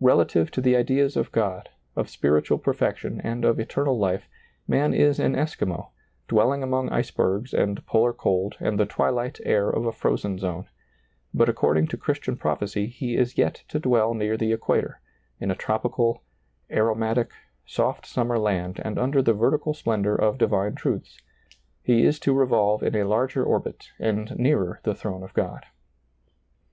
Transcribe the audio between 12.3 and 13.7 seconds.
prophecy he is yet